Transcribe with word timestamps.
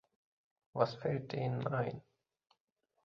Was 0.73 0.95
fällt 0.95 1.31
denen 1.31 1.67
ein? 1.67 2.01